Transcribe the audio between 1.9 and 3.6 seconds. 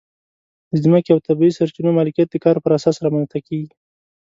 مالکیت د کار پر اساس رامنځته